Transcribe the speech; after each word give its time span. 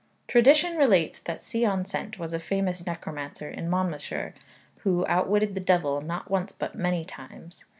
Tradition 0.27 0.77
relates 0.77 1.19
that 1.19 1.43
Sion 1.43 1.85
Cent 1.85 2.17
was 2.17 2.33
a 2.33 2.39
famous 2.39 2.87
necromancer 2.87 3.47
in 3.49 3.69
Monmouthshire, 3.69 4.33
who 4.79 5.05
outwitted 5.05 5.53
the 5.53 5.59
devil, 5.59 6.01
not 6.01 6.27
once 6.27 6.51
but 6.51 6.73
many 6.73 7.05
times. 7.05 7.65